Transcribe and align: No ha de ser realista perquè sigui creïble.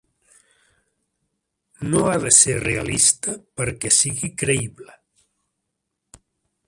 No 1.91 2.01
ha 2.11 2.15
de 2.23 2.31
ser 2.37 2.55
realista 2.63 3.37
perquè 3.61 3.93
sigui 3.99 4.33
creïble. 4.45 4.97